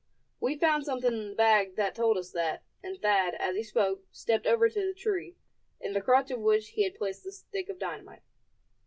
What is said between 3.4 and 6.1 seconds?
he spoke, stepped over to the tree, in the